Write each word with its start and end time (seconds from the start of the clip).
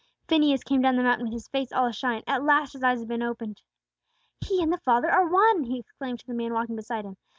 Phineas 0.27 0.63
came 0.63 0.81
down 0.81 0.95
the 0.95 1.03
mountain 1.03 1.27
with 1.27 1.33
his 1.33 1.47
face 1.47 1.71
all 1.71 1.85
ashine; 1.87 2.23
at 2.25 2.43
last 2.43 2.73
his 2.73 2.81
eyes 2.81 2.97
had 2.97 3.07
been 3.07 3.21
opened. 3.21 3.61
"He 4.43 4.59
and 4.63 4.73
the 4.73 4.79
Father 4.79 5.11
are 5.11 5.27
one!" 5.31 5.65
he 5.65 5.77
exclaimed 5.77 6.21
to 6.21 6.25
the 6.25 6.33
man 6.33 6.55
walking 6.55 6.75
beside 6.75 7.05
him. 7.05 7.17